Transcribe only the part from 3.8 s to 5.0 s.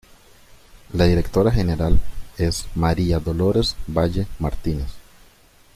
Valle Martínez.